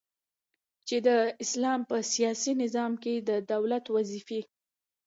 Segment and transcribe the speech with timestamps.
[0.87, 1.09] چي د
[1.43, 4.41] اسلام په سیاسی نظام کی د دولت وظيفي.